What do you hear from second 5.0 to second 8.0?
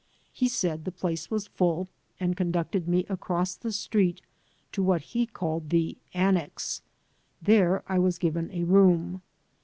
he called the annex. There I